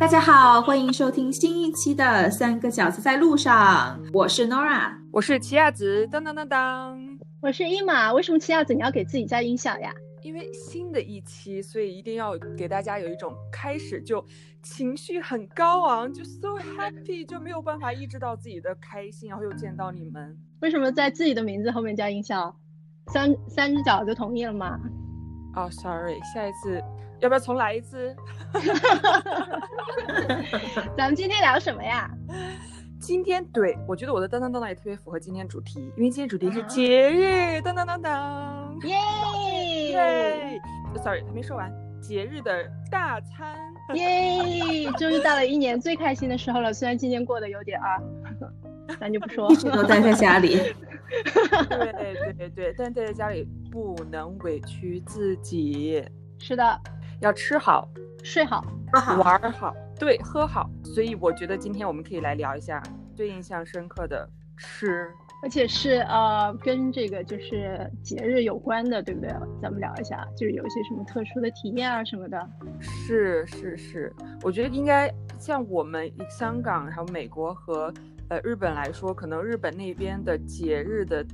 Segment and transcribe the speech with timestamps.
[0.00, 8.12] 大家好，欢迎收听新一期的《三个饺子在路上》，我是 Nora，我是奇亚子，当当当当，我是伊玛。
[8.12, 9.92] 为什么奇亚子你要给自己加音效呀？
[10.22, 14.22] 因为新的一期，所以一定要给大家有一种开始就
[14.62, 20.36] 情绪很高昂，就 so happy，就没有办法抑制到自己的开心，然后又见到你们。
[20.60, 22.54] 为什么在自己的名字后面加音效？
[23.12, 24.78] 三三只脚就同意了吗？
[25.54, 26.82] 哦，sorry，下一次。
[27.20, 28.14] 要不要重来一次？
[30.96, 32.10] 咱们今天聊什么呀？
[33.00, 38.96] 今天对我觉得我的当当当当也特别符合今天主题，因为今天主题是节日，当当当当，耶
[39.92, 40.60] 耶
[41.02, 43.58] ！Sorry，还没说完，节日的大餐，
[43.94, 44.90] 耶！
[44.96, 48.00] 终于到了一年最开心的时候了，虽然今年过得有点啊，
[48.98, 50.56] 咱就不说，一直都待在家里。
[51.68, 56.02] 对对对对，但待在家里不能委屈自己。
[56.38, 56.80] 是的。
[57.24, 57.88] 要吃好，
[58.22, 58.62] 睡好，
[58.92, 60.68] 喝好，玩好，对，喝好。
[60.84, 62.82] 所以我觉得今天我们可以来聊一下
[63.14, 65.08] 最印象深刻的吃，
[65.42, 69.30] 而且是呃跟这个就是节日有关的，对不对？
[69.62, 72.46] 咱们聊一下，就是有一些什么特殊的体验啊什么的。
[72.78, 77.90] 是是是，我觉得应该像我们香港、还有美国和
[78.28, 81.24] 呃日本来说，可能日本那边的节日的。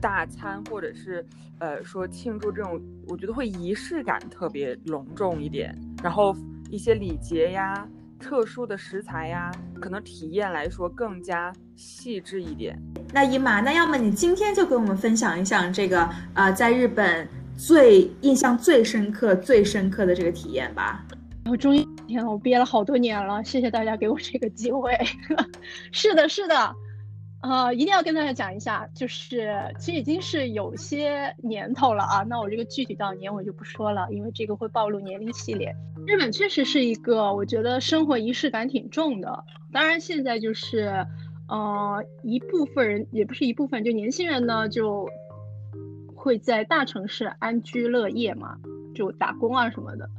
[0.00, 1.24] 大餐或者是，
[1.58, 6.34] 呃，说庆祝这种，我觉得会仪式感特别隆重一点，然后
[6.70, 7.86] 一些礼节呀、
[8.18, 12.80] 特殊的食材呀，可能体验来说更加细致一点。
[13.12, 17.26] 那姨妈，那要么你今天就给我们分享一下这个，呃，在日本
[17.56, 21.04] 最印象最深刻、最深刻的这个体验吧。
[21.50, 24.94] 我终于，天呐，我憋了好多年了，谢谢大家给我这个机会。
[25.90, 26.74] 是的，是的。
[27.40, 32.24] 呃，一定要跟大家讲一下，就是其实已经是有些年头了啊。
[32.24, 35.72] 那我这个具体到年我就不说了，因为这个会暴露年龄系列。
[36.04, 39.44] 日本确实是一个我觉得生活仪式感挺重的。
[39.72, 41.06] 当然现在就是，
[41.48, 45.08] 呃，一部分人也不是一部分，就年轻人呢就
[46.16, 48.56] 会在大城市安居乐业嘛，
[48.96, 50.10] 就打工啊什么的，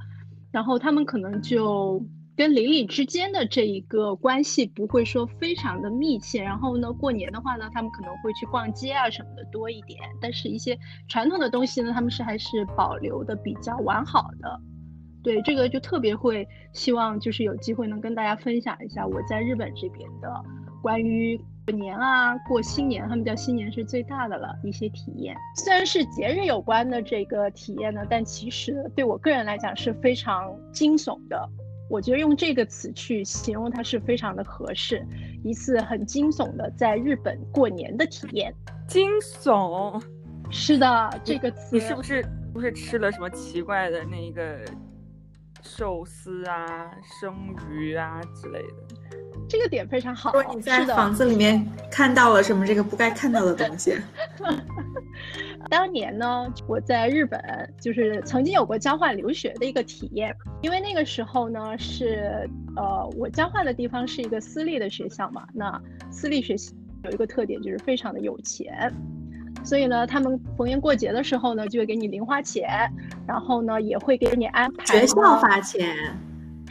[0.52, 2.02] 然后他们可能就。
[2.40, 10.80] 跟邻里之间的这一个关系不会说非常的密切，然后呢，过年的话呢，他们可能会去逛街啊什么的多一点，但是一些
[11.10, 14.58] 传统的东西呢，他们是还是保留的比较完好的。
[15.22, 20.34] 对这个就特别会希望就是有机会能跟大家分享一下我在日本这边的
[20.82, 25.36] 关于过年啊过新年，他们叫新年是最大的了一些体验。
[25.58, 31.50] 虽然是节日有关的这个体验呢，但其实对我个人来讲是非常惊悚的。
[31.90, 35.04] 我觉得用这个词去形容它是非常的合适，
[35.44, 38.54] 一次很惊悚的在日本过年的体验。
[38.88, 40.02] 惊悚，
[40.52, 41.76] 是的，这个词。
[41.76, 42.24] 你是不是
[42.54, 44.60] 不是吃了什么奇怪的那个
[45.64, 47.36] 寿司啊、生
[47.70, 49.18] 鱼啊之类的？
[49.48, 50.32] 这个点非常好。
[50.32, 53.98] 说你在房子里面看到了什么这个不该看到的东西？
[55.70, 57.40] 当年呢，我在日本
[57.80, 66.72] 就是曾经有过交换留学的一个体验，因为那个时候呢是呃我交换的地方是一个私立的学校嘛，那私立学校
[67.04, 68.94] 有一个特点就是非常的有钱，
[69.64, 72.70] 所以呢他们逢年过节的时候呢就会给你零花钱，
[73.28, 75.96] 然后呢也会给你安排学校发钱。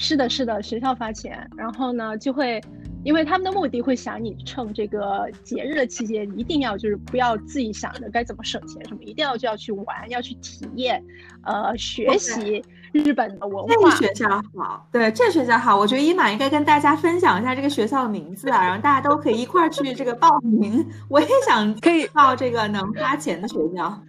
[0.01, 2.61] 是的，是的，学校发钱，然后呢，就会，
[3.09, 11.03] 因为他们的目的会想你趁这个节日的期间，一定要就是不要自己想着该怎么省钱什么，一定要就要去玩，要去体验，
[11.43, 13.73] 呃，学习日本的文化。
[13.73, 20.87] 这个学校好，对，这个学校好，我觉得伊玛应该跟大家分享一下这个学校的名字啊，然后大家都可以一块儿去这个报名。
[21.09, 24.03] 我也想可以报这个能花钱的学校。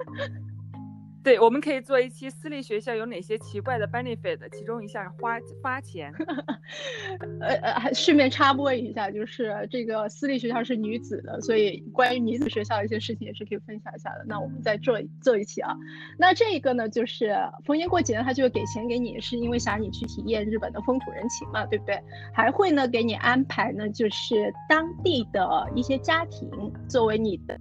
[1.22, 6.13] 对，我们可以做一期私立学校有哪些奇怪的 benefit，其中一项花花钱。
[7.41, 14.24] 呃呃，还顺便插播一下，就是这个私立学校是女子的，所以关于女子学校一些事情也是可以分享一下的。
[14.25, 15.75] 那我们再做做一期啊。
[16.18, 22.01] 那这个呢，就是逢年过节呢，他就会给钱给你，是因为想你去体验日本的风土人情嘛，对不对？
[22.33, 26.50] 还会呢给你安排呢，就是当地的一些家庭
[26.88, 27.60] 作为你的。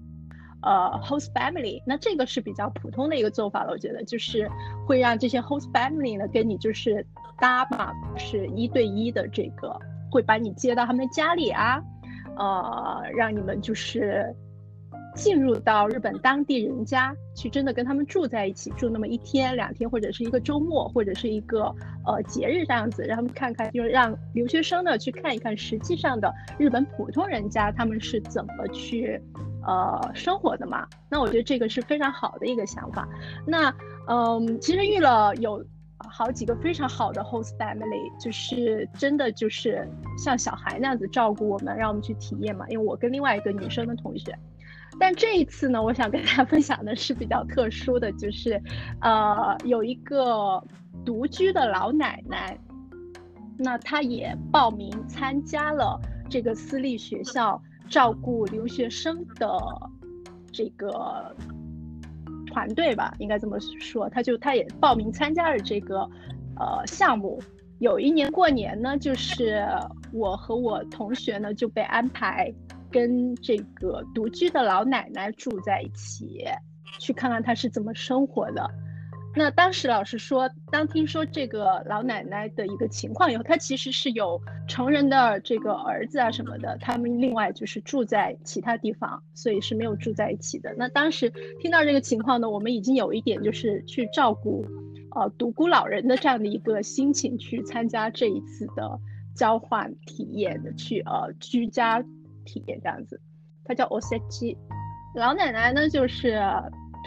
[0.60, 4.50] 呃，host family，那这个是比较普通的一个做法了，我觉得就是
[4.86, 7.06] 会让这些 host family 呢跟你就是
[7.38, 9.78] 搭嘛，是一对一的这个，
[10.10, 11.80] 会把你接到他们家里啊，
[12.36, 14.34] 呃，让你们就是
[15.14, 21.72] 进入到日本当地人家去，真的跟他们住在一起，住那么一天两天，或者是一个周末，或者是一个
[22.04, 29.22] 呃节日这样子，让他们看看，就是让留学生呢去看一看实际上的日本普通人家他们是怎么去。
[29.68, 33.06] 呃，生活的嘛，那我觉得这个是非常好的一个想法。
[33.46, 33.70] 那，
[34.06, 35.62] 嗯，其实遇了有
[35.98, 39.86] 好几个非常好的 host family，就是真的就是
[40.16, 42.66] 像小孩那样子照顾我们，让我们去体验嘛。
[42.70, 44.34] 因为我跟另外一个女生的同学，
[44.98, 48.58] 但这一次呢，我想跟大家分享的是比较特殊的，就是
[49.02, 50.64] 呃有一个
[51.04, 52.58] 独居的老奶奶，
[53.58, 56.00] 那她也报名参加了
[56.30, 59.58] 这个私立学校照顾留学生的
[60.52, 61.34] 这个。
[62.50, 66.00] 团队吧，应该这么说，他就他也报名参加了这个，
[66.56, 67.40] 呃，项目。
[67.78, 69.64] 有一年过年呢，就是
[70.12, 72.52] 我和我同学呢就被安排
[72.90, 76.46] 跟这个独居的老奶奶住在一起，
[76.98, 78.68] 去看看她是怎么生活的。
[79.38, 90.74] 那当时老师说，当听说这个老奶奶的一个情况以后，她其实是有成人的这个儿子啊什么的，他们另外就是住在其他地方，所以是没有住在一起的。
[90.76, 94.66] 那当时听到这个情况呢，我们已经有一点就是去照顾，
[95.14, 98.98] 呃，独孤老人的这样的一个心情去参加这一次的
[99.36, 102.02] 交换体验的，去呃居家
[102.44, 103.20] 体验这样子。
[103.64, 104.56] 他叫 o s e c h i
[105.14, 106.42] 老奶奶呢就是。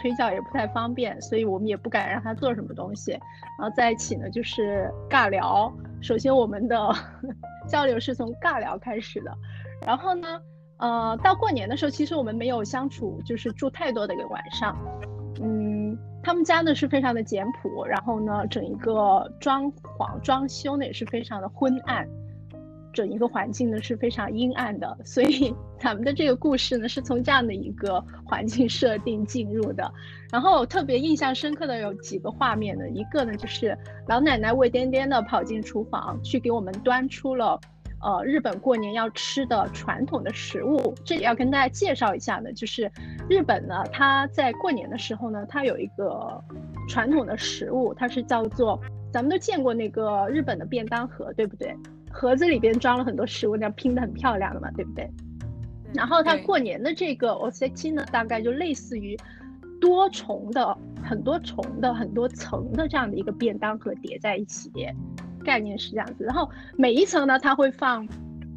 [0.02, 3.12] 腿脚也不太方便，所以我们也不敢让他做什么东西。
[3.12, 5.72] 然后在一起呢，就是尬聊。
[6.00, 6.92] 首先，我们的
[7.68, 9.32] 交流是从尬聊开始的。
[9.86, 10.40] 然后呢，
[10.78, 14.76] 呃，到过年的时候，其实我们没有相处，就是住太多的一个晚上。
[15.40, 22.04] 嗯，他们家呢是非常的简朴，然后呢，整一个装潢装修呢也是非常的昏暗。
[22.92, 29.90] 整一个环境呢是非常阴暗的，所以 咱们的这个故事呢是从这样的一个环境设定进入的。
[30.30, 33.76] 然后特别印象深刻的有几个画面呢，一个呢就是
[34.08, 37.60] 老奶奶胃颠颠的跑进厨房去给我们端出了，
[38.00, 40.94] 呃，日本过年要吃的传统的食物。
[41.04, 42.90] 这里要跟大家介绍一下呢，就是
[43.28, 46.42] 日本呢，它在过年的时候呢，它有一个
[46.88, 48.80] 传统的食物，它是叫做，
[49.12, 51.76] 咱们都见过那个日本的便当盒，对不对？
[52.12, 55.10] 盒子里边装了很多食物，那样拼的很漂亮的嘛，对不对？
[55.94, 59.16] 然后它过年的这个 o s e k i 呢，大概就类似于
[59.80, 64.70] 多重的、很多重的、很多层的这样的一个便当盒叠在一起，
[65.44, 66.24] 概念是这样子。
[66.24, 68.06] 然后每一层呢，它会放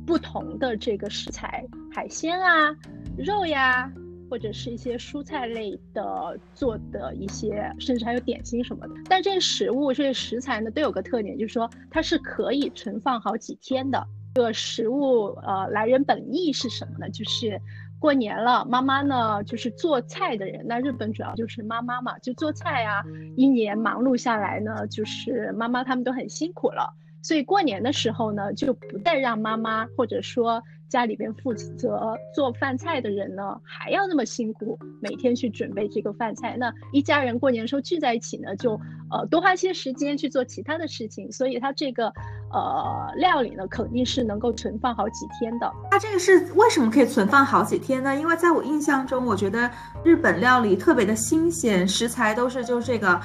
[0.05, 2.75] 不同的这个食材，海鲜啊、
[3.17, 3.91] 肉呀。
[4.29, 8.93] 或者是一些蔬菜类的做的一些，甚至还有点心什么的。
[9.09, 14.05] 但这些食物、这些食材呢，都有个特点，就是说它是可以存放好几天的。
[14.35, 17.09] 这个食物，呃，来源本意是什么呢？
[17.09, 17.61] 就是
[17.99, 20.65] 过年了，妈妈呢就是做菜的人。
[20.67, 23.01] 那日本主要就是妈妈嘛，就做菜啊。
[23.37, 26.93] 一年忙碌下来呢，就是妈妈他们都很辛苦了，
[27.25, 30.61] 所以过年的时候呢，就不再让妈妈或者说。
[30.87, 36.55] 家里边负责做饭菜的人呢，还要那么辛苦，每天去准备这个饭菜。
[36.57, 38.79] 那一家人过年的时候聚在一起呢，就
[39.09, 41.29] 呃多花些时间去做其他的事情。
[41.31, 42.07] 所以它这个
[42.53, 45.69] 呃料理呢，肯定是能够存放好几天的。
[45.89, 48.15] 它这个是为什么可以存放好几天呢？
[48.15, 49.69] 因为在我印象中，我觉得
[50.03, 53.19] 日本料理特别的新鲜，食材都是就这个，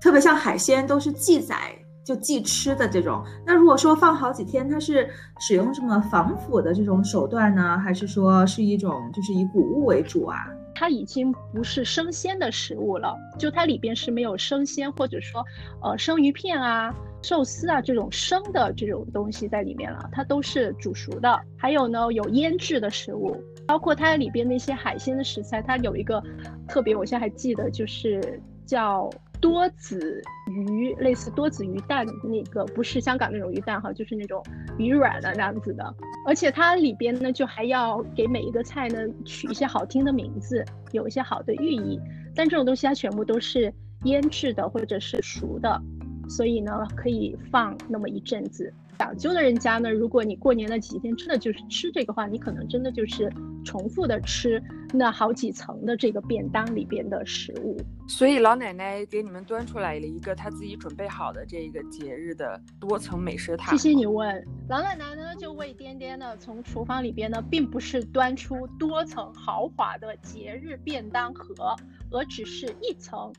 [0.00, 1.56] 特别像海鲜都是记载。
[2.04, 5.08] 就忌吃的这种，那如果说放好几天，它是
[5.40, 10.36] 使用什么防腐的这种手段呢，还是说是一种就是以谷物为主啊？
[10.74, 15.42] 它已经不是生鲜的食物了，就它里边是没有生鲜或者说
[15.82, 16.92] 呃生鱼片啊、
[17.22, 21.40] 寿司啊这种生的这种东西在里面了，它都是煮熟的。
[21.56, 23.34] 还有呢，有腌制的食物，
[23.66, 26.22] 包括它里边那些海鲜的食材，它有一个
[26.68, 29.08] 特别，我现在还记得，就是叫。
[29.44, 34.42] 多子鱼类似多子鱼蛋那个不是香港那种鱼蛋哈，就是那种
[34.78, 35.94] 鱼软的那样子的，
[36.26, 42.00] 而且它里边呢就还要给每一个菜呢取一些好听的名字，有一些好的寓意。
[42.34, 43.70] 但这种东西它全部都是
[44.04, 45.78] 腌制的或者是熟的，
[46.26, 48.72] 所以呢可以放那么一阵子。
[48.98, 53.32] 讲究的人家呢，如果你过年的几天真的就是吃这个话，你可能真的就是
[53.64, 57.76] 重复的吃那好几层的这个便当里边的食物。
[58.06, 63.72] 所以老奶奶给你们端出来了一个她自己准备好的这个节日的多层美食塔。
[63.72, 71.74] 谢谢你问，老奶奶呢就为颠颠呢从厨房里边呢，并不是端出多层豪华的节日便当盒，
[72.10, 73.32] 而只是一层。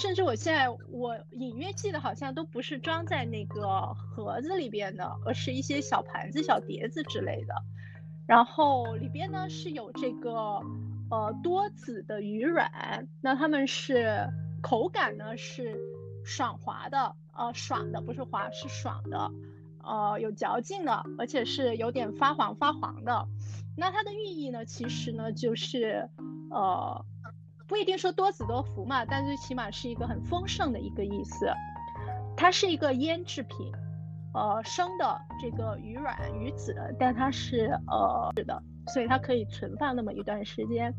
[0.00, 7.54] 甚至我现在我隐约记得好像都不是装在那个盒子里边的，而是一些小盘子、小碟子之类的。
[8.26, 10.60] 然后里边呢是有这个
[11.10, 14.26] 呃多子的鱼卵，那它们是
[14.62, 15.78] 口感呢是
[16.24, 19.30] 爽滑的，呃爽的不是滑是爽的，
[19.84, 23.28] 呃有嚼劲的，而且是有点发黄发黄的。
[23.76, 26.08] 那它的寓意呢其实呢就是
[26.50, 27.04] 呃。
[27.66, 31.50] 不一定说多子多福嘛，但最起码是一个很丰盛的一个意思。
[32.36, 33.72] 它是一个腌制品，
[34.34, 40.92] 呃，生的这个鱼卵鱼子，但它是呃是的，所以它可以存放那么一段时间。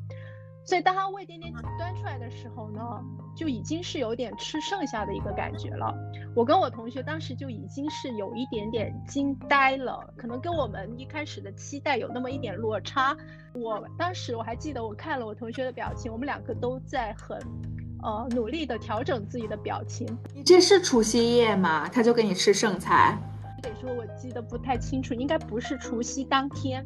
[0.65, 2.81] 所以当它味点点端出来的时候呢，
[3.35, 5.93] 就已经是有点吃剩下的一个感觉了。
[6.35, 13.15] 我跟我同学当时就已经是有一点点惊呆了，可能跟我们一开始的期待有那么一点落差。
[13.53, 17.37] 我当时我还记得，我看了我同学的表情，我们两个都在很，
[18.01, 20.07] 呃，努力的调整自己的表情。
[20.33, 21.89] 你这是除夕夜吗？
[21.89, 23.17] 他就给你吃剩菜？
[23.61, 26.85] 得说我记得不太清楚，应该不是除夕当天，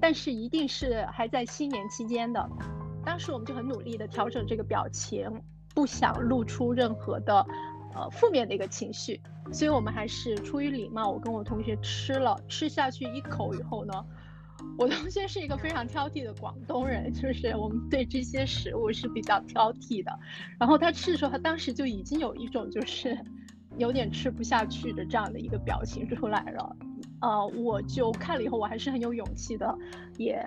[0.00, 2.48] 但是一定是还在新年期间的。
[3.04, 5.30] 当时我们就很努力的调整这个表情，
[5.74, 7.46] 不想露出任何的，
[7.94, 9.20] 呃，负面的一个情绪，
[9.52, 13.92] 所以我们还是出于礼貌，我跟我同学吃了，吃下去一口以后呢，
[14.78, 20.18] 我同学是一个非常挑剔的广东人，就是我们对这些食物是比较挑剔的，
[20.58, 23.18] 然后他吃的时候，他当时就已经有一种就是
[23.76, 26.76] 有点吃不下去的这样的一个表情出来了，
[27.20, 29.76] 呃，我就看了以后，我还是很有勇气的，
[30.16, 30.42] 也。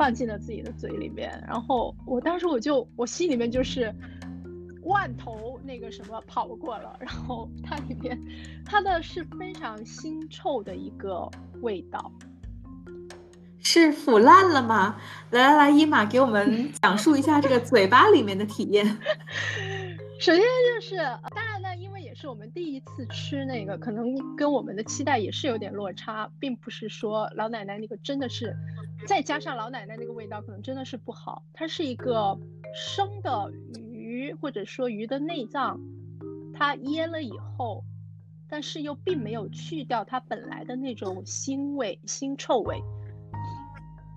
[0.00, 3.94] 放进了自己的嘴里面，然后我当时我就我心里面就是
[4.84, 8.18] 万头那个什么跑过了，然后它里面
[8.64, 11.30] 它的是非常腥臭的一个
[11.60, 12.10] 味道，
[13.58, 14.96] 是腐烂了吗？
[15.32, 18.86] 来来来，伊玛给我们 讲述一下这个嘴巴里面的体验。
[20.18, 20.96] 首先就是
[21.34, 28.56] 当然呢，因为也是我们第一次吃那个，可能跟我们的期待也是有点落差，并不是说老奶奶那个真的是。
[29.06, 31.42] 再加上老奶奶那个味道，可能真的是不好。
[31.52, 32.38] 它是一个
[32.74, 33.50] 生的
[33.90, 35.80] 鱼，或者说鱼的内脏，
[36.54, 37.82] 它腌了以后，
[38.48, 42.80] 但是又并没有去掉它本来的那种腥味、腥臭味。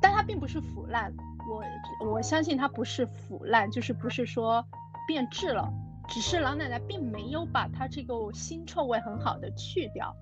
[0.01, 1.13] 但它并不是腐烂，
[1.49, 1.63] 我
[2.05, 4.63] 我相信它不是腐烂，就是不是说
[5.07, 5.71] 变质了，
[6.09, 10.13] 只是老奶奶并没有把它这个腥臭味很好的去掉。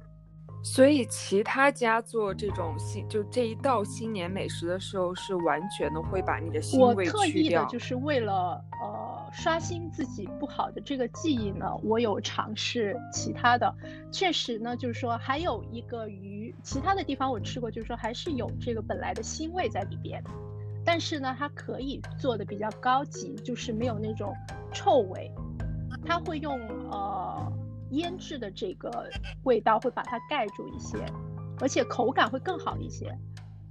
[0.63, 7.19] 所以其他家做这种新就这一道新年美食的时候，是完全的会把你的腥味去掉。
[7.19, 13.75] 我特意的就是为了呃刷新自己不好的这个记忆呢，我有尝试其他的，
[14.11, 20.23] 确实呢，就是说还有一个鱼，其他的地方我吃过，就是说还是有这个本来的腥味在里边，
[20.85, 24.31] 但是呢，它可以做的比较高级，就是没有那种
[24.71, 25.31] 臭味，
[26.05, 26.59] 它会用
[26.91, 27.20] 呃。
[27.91, 28.91] 腌制的这个
[29.43, 30.97] 味道会把它盖住一些，
[31.59, 33.17] 而且口感会更好一些。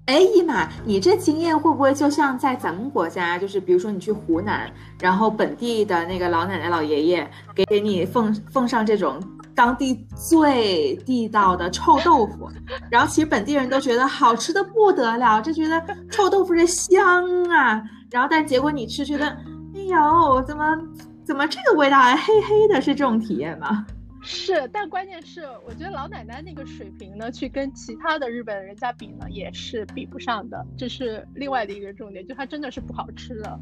[0.07, 4.69] 哎，姨妈，你这经验会不会就像在咱们国家，就是比如说你去湖南，
[5.01, 9.23] 然后本地的那个老奶奶老爷爷给给你奉奉上这种
[9.55, 12.51] 当地最地道的臭豆腐，
[12.91, 19.29] 然后其实本地人都觉得好吃的不得了，就觉得臭豆腐是香啊，然后但结果你吃觉得，
[19.75, 20.77] 哎呦，怎么
[21.25, 23.87] 怎么这个味道还黑黑的，是这种体验吗？
[24.23, 30.65] 是，但关键是，我觉得老奶奶那个水平呢，去跟其他的日本人家比呢，也是比不上的。
[30.77, 33.59] 这是另外的一个重点，就它真的是不好吃的。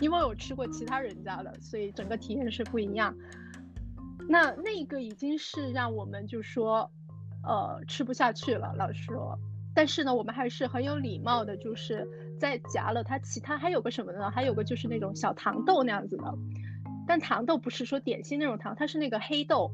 [0.00, 3.16] 因为我吃过其他人家的，所以整个体验是不一样。
[4.28, 6.90] 那那个已经是让我们就说，
[7.44, 8.74] 呃，吃不下去了。
[8.76, 9.38] 老实说，
[9.72, 12.06] 但是呢，我们还是很有礼貌的，就是
[12.40, 14.30] 在夹了它其他还有个什么呢？
[14.30, 16.34] 还有个就是那种小糖豆那样子的。
[17.06, 19.72] 但糖豆不是说点心那种糖，它是那个黑豆。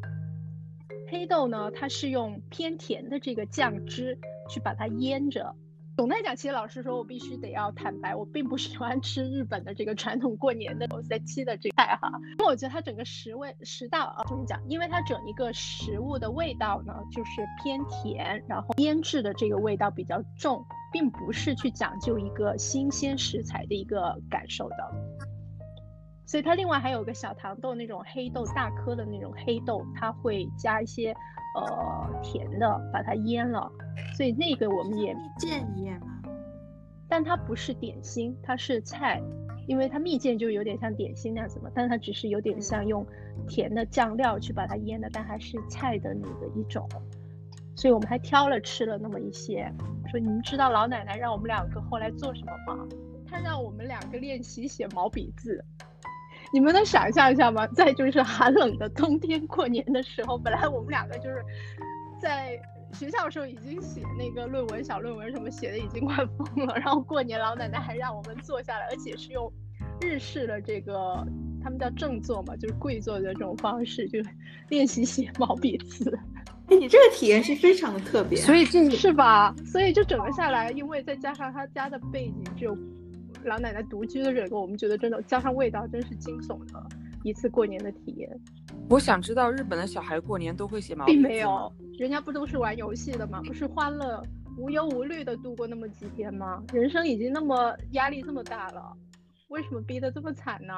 [1.11, 5.55] 黑豆呢，它是用偏甜的这个酱汁去把它腌着。
[5.95, 14.59] 总的来讲，其实老实说，我必须得要坦白，我并不喜欢吃日本的这个传统过年的我在期的这个菜哈，因为我觉得它整个食味食道啊，怎么讲？
[14.71, 24.77] 因为它整一个食物的味道呢，就是偏甜，然后腌制的这个味道比较重，并不是去讲究一个新鲜食材的一个感受的。
[26.25, 31.13] 所以它另外还有个小糖豆，那种黑豆大颗的那种黑豆，它会加一些
[31.57, 33.71] 呃甜的，把它腌了。
[34.17, 36.07] 所以那个我们也蜜饯腌吗？
[37.09, 39.21] 但它不是点心，它是菜，
[39.67, 43.07] 因为它蜜饯就有点像点心那样子嘛，但它只是有点像用
[43.47, 46.89] 甜的酱料去把它腌的，但还是菜的那个一种。
[47.75, 49.71] 所以我们还挑了吃了那么一些。
[50.11, 52.87] 说你们知道老奶奶让我们两个后来做什么吗？
[53.27, 55.63] 她让我们两个练习写毛笔字。
[56.53, 57.67] 你们能想象一下吗？
[57.69, 61.43] 在就是寒冷的冬天过年的时候，本来我们两个就是
[62.21, 62.61] 在
[62.93, 69.51] 学校的时候已经写那个论文、小论文什么写的已经快疯了，然后过年老奶奶还让我们坐下来，而且是用
[70.03, 71.27] 日式的这个
[71.63, 74.19] 他们叫正坐嘛，就是跪坐的这种方式，就
[74.69, 76.19] 练习写毛笔字。
[76.69, 79.55] 哎，你这个体验是非常的特别，所以这是吧？
[79.65, 82.77] 所以就整个下来，因为再加上他家的背景就。
[83.45, 86.85] 老奶奶独居的这个，我们觉得真的加上味道，真是惊悚的
[87.23, 88.41] 一次过年的体验。
[88.89, 93.41] 我想知道日本的小孩过年都会写毛笔并没有，人家不都是玩游戏的吗？
[93.47, 94.23] 不是欢乐
[94.59, 96.63] 无忧无虑的度过那么几天吗？
[96.73, 98.93] 人生已经那么压力这么大了，
[99.49, 100.75] 为什么逼得这么惨呢？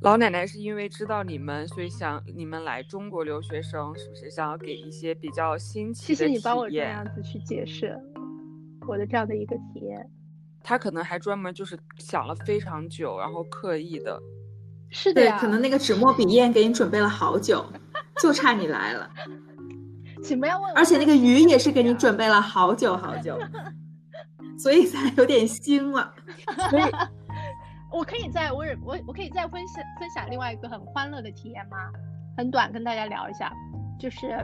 [0.00, 7.96] 老奶奶是因为知道你们，所以想你们来中国留学生，是不是想要给一些比较新奇的体验谢谢你帮我这样子去解释
[8.88, 10.10] 我的这样的一个体验。
[10.62, 14.20] 他可能还专门就是想了非常久，然后刻意的。
[14.90, 17.64] 是的呀，可能那个纸墨笔砚给你准备了好久，
[18.20, 19.10] 就差你来了。
[20.22, 20.72] 请不要问。
[20.74, 23.38] 而且那个鱼也是给你准备了好久好久，
[24.58, 26.14] 所以才有点腥了。
[26.70, 26.82] 所以。
[27.94, 31.76] 我可以再我我我可以再分享分享另外一个很欢乐的体验吗？
[32.38, 33.52] 很短，跟大家聊一下，
[34.00, 34.42] 就是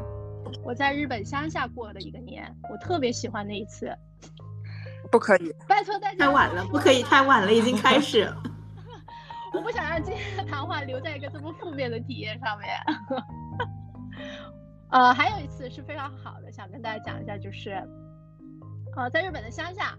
[0.62, 3.90] 我在日本乡下过的一个年，我特别喜欢那一次。
[5.10, 6.26] 不可以，拜托大家。
[6.26, 8.42] 太晚了，不可以太晚了，已经开始了。
[9.54, 12.68] 我不想让今天的谈话留在一个这么负面的体验上面。
[14.90, 17.82] 呃，还有一次是非常好的，想跟大家讲一下，就是
[18.96, 19.96] 呃，在日本的乡下。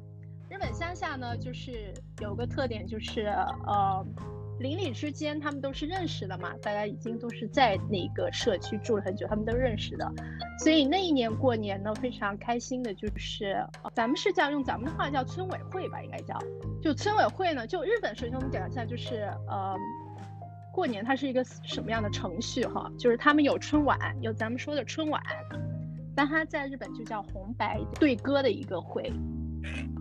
[0.50, 3.28] 日本乡下呢，就是有个特点，就是
[3.68, 4.04] 呃，
[4.60, 10.12] 邻里之间他们都是认识的嘛，大家已经都是在那个社区住了很久，他们都认识的，
[10.60, 16.38] 所以那一年过年呢，非常开心的，就是咱们是叫用咱们的话叫村委会吧，应该叫，
[16.82, 19.76] 就村委会呢，就日本首先我们讲一下，就是呃，
[20.74, 25.22] 过年它是一个什么样的程序哈，就是他们有春晚，有咱们说的春晚，
[26.14, 29.10] 但它在日本就叫红白对歌的一个会。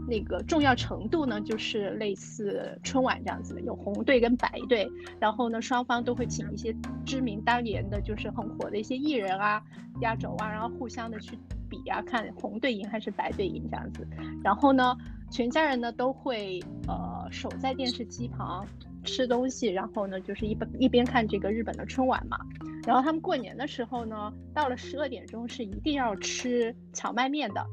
[0.09, 6.75] 那个重要程度呢，就是类似春晚这样子，有红队跟白队，然后呢，双方都会请一些
[7.05, 9.63] 知名当年的就是很火的一些艺人啊，
[10.01, 11.39] 压轴啊，然后互相的去
[11.69, 14.07] 比啊，看红队赢还是白队赢这样子。
[14.43, 14.97] 然后呢，
[15.31, 18.67] 全家人呢都会呃守在电视机旁
[19.05, 22.39] 吃东西，然后呢就是一边一边看这个日本的春晚嘛。
[22.87, 27.67] 然后他们过年的时候呢，到了十二点钟是一定要吃荞麦面的。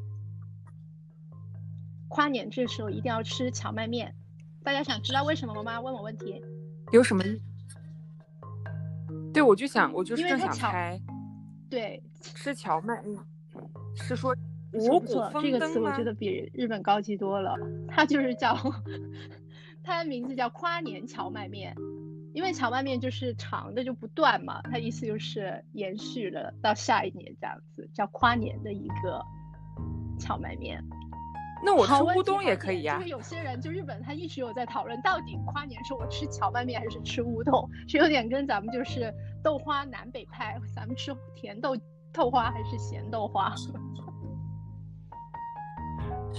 [2.07, 4.13] 跨年这时候一定要吃荞麦面，
[4.63, 5.79] 大家想知道为什么吗？
[5.81, 6.41] 问我问题，
[6.91, 7.23] 有什么？
[9.33, 10.99] 对，我就想，我就是正想猜。
[11.69, 13.17] 对，吃荞麦，嗯，
[13.95, 14.35] 是说
[14.73, 18.55] 五谷丰登这个词我觉得比日本高级多了，它就是叫，
[19.83, 21.75] 它的名字叫跨年荞麦面，
[22.33, 29.21] 因为荞麦面就是长的就不断嘛，它意思就是延续了到下一年这样子，叫跨年的一个
[30.17, 30.81] 荞麦面。
[31.63, 32.97] 那我吃乌冬也可以呀。
[32.97, 39.13] 就是有些人就日本，他一直有在讨论，到底跨年是我吃荞麦面还是吃乌冬，是有点跟咱们就是
[39.43, 41.75] 豆花南北派，咱们吃甜豆
[42.13, 43.53] 豆花还是咸豆花。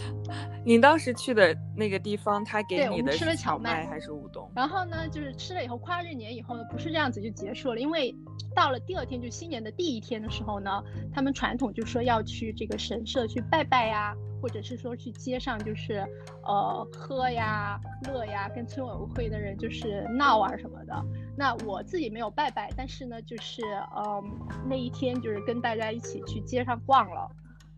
[0.64, 4.50] 你当时去的那个地方，他给你的吃了荞麦还是乌冬？
[4.54, 8.14] 然后呢，就是吃了以后跨日年以后呢，不是这样子就结束了，因为
[8.54, 10.82] 到了第二天就新年的第一天的时候呢，
[11.12, 14.14] 他们传统就说要去这个神社去拜拜呀。
[14.38, 16.06] 或者是说去街上就是，
[16.44, 20.94] 呃，喝呀、乐呀，跟村委会的人就是闹啊什么的。
[21.37, 23.62] 那我自己没有拜拜，但是呢，就是
[23.96, 24.22] 嗯，
[24.68, 27.28] 那一天就是跟大家一起去街上逛了。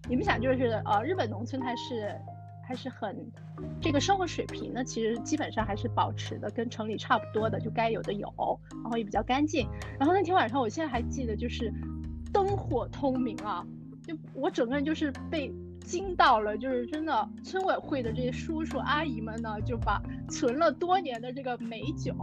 [0.06, 2.14] 你们想，就是呃，日本农村它是
[2.62, 3.16] 还是很
[3.80, 8.32] 这个生活水平呢，其实基本上还是保持的跟城里差不多的，就该有的有，
[8.82, 9.68] 然后也比较干净。
[9.98, 11.72] 然后那天晚上，我现在还记得就是
[12.32, 13.66] 灯火通明啊，
[14.06, 15.52] 就我整个人就是被。
[15.84, 22.14] 惊到了，就是真的，村委会的这些叔叔阿姨们呢，就把存了多年的这个美酒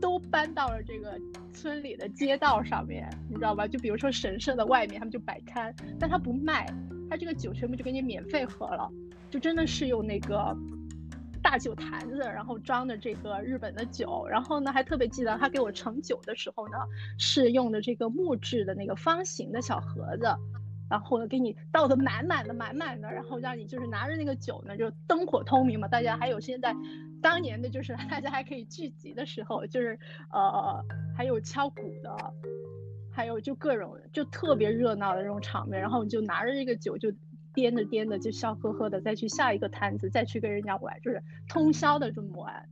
[0.00, 1.18] 都搬到了这个
[1.52, 3.66] 村里的街道上面，你知道吧？
[3.66, 6.64] 就比如说神社的外面，他们就摆摊，但他不卖，
[7.08, 8.90] 他这个酒全部就给你免费喝了，
[9.30, 10.56] 就真的是用那个
[11.42, 16.76] 大酒坛子，然后装的这个日本的酒，然后呢，还特别记得他给我盛酒的时候呢，
[17.18, 20.26] 是用的这个木质的那个方形的小盒子。
[20.90, 25.86] 然后呢，给你倒的满满的、满满的，然后让你就是拿着那个酒呢，就灯火通明嘛。
[25.86, 26.74] 大家还有现在，
[27.20, 29.98] 当年的就是 大家还可以聚集的时候，就是
[30.32, 30.82] 呃，
[31.14, 32.32] 还有敲鼓的，
[33.18, 35.80] 还有就各种就特别热闹的这种场面。
[35.80, 37.12] 然后你就拿着这个酒，就
[37.52, 42.64] 颠着颠的，就笑呵呵的再去下一个摊子，再去跟人家玩，就是通宵的这么玩。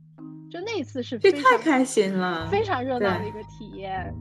[0.49, 4.15] 就那次是这太开心了，非常热闹的一个体验。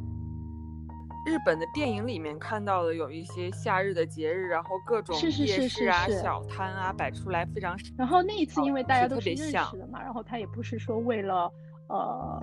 [1.25, 7.79] 日本的电影里面看到的有一些夏日的节日，然后各种夜市啊、小摊啊摆出来，非常。
[7.97, 11.49] 然后那一次因为大家都是认识的嘛，然后他也不是说为了
[11.89, 12.43] 呃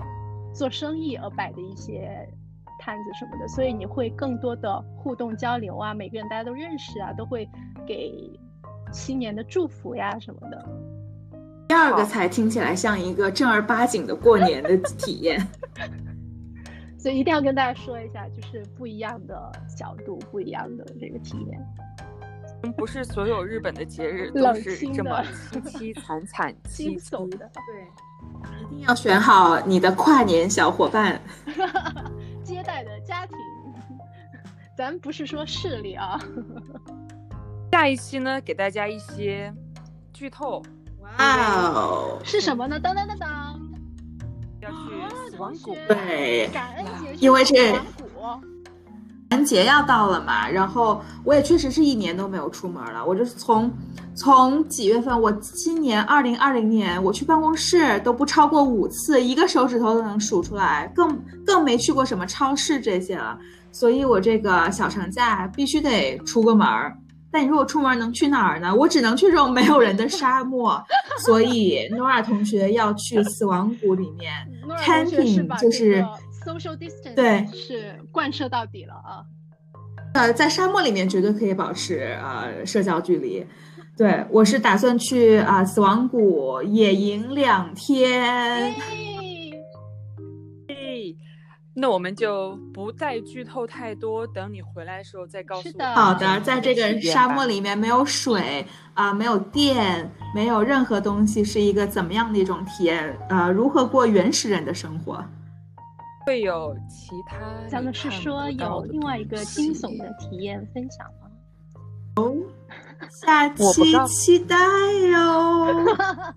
[0.53, 2.25] 做生意而摆的一些
[2.83, 7.49] 摊子什么的，所以你会更多的互动交流啊，每个人大家都认识啊，都会
[7.87, 8.37] 给
[8.91, 10.65] 新年的祝福呀什么的。
[11.69, 15.39] 第二个才听起来像一个正儿八经的过年的体验。
[16.99, 21.65] 所以一定要跟大家说一下，就是不一样的角度，不一样的这个体验。
[22.77, 26.53] 不是所有日本的节日都是这么凄凄惨惨
[27.31, 27.87] 的，对，
[28.61, 31.21] 一定要选好你的跨年小伙伴。
[32.63, 33.35] 接待的家庭，
[34.77, 36.17] 咱不是说势力啊。
[37.71, 39.53] 下一期呢，给大家一些
[40.13, 40.63] 剧透，
[41.01, 42.79] 哇哦，是什么呢？
[42.79, 43.59] 当当当当！
[44.61, 45.75] 要去死亡谷。
[45.89, 47.75] 对感恩节因为这
[49.33, 53.03] 是亡谷，感恩节要到了嘛，然后我也确实是一年都没有出门了。
[53.05, 53.71] 我就是从
[54.15, 63.37] 从几月份，我今年二零二零年我去办公室都不超过五次，一个手指头都能数出来，更更没去过什么超市这些了。
[63.71, 66.95] 所以我这个小长假必须得出个门儿。
[67.31, 68.75] 但你说我出门能去哪儿呢？
[68.75, 70.79] 我只能去这种没有人的沙漠。
[71.25, 74.31] 所以诺尔同学要去死亡谷里面
[74.85, 76.09] camping，就是这个
[76.45, 79.23] social distance 对是贯彻到底了啊。
[80.13, 83.45] 呃，在沙漠里面绝对可以保持呃社交距离。
[83.97, 88.73] 对我是打算去啊、死亡谷野营两天。
[90.67, 91.15] 哎嘿
[91.75, 95.85] 那我们就不再剧透太多，等你回来的时候再告诉我。
[95.95, 103.17] 好的，在这个沙漠里面没有水啊、没有电，没有任何东西，是一个怎么样的一种体验？
[103.27, 105.23] 呃，如何过原始人的生活？
[106.25, 107.37] 会有其他
[107.69, 111.27] 咱们是说有另外一个惊悚的体验分享吗？
[112.15, 112.31] 哦
[113.09, 114.55] 下期期待
[115.11, 115.17] 哟。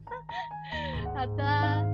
[1.14, 1.84] 好的，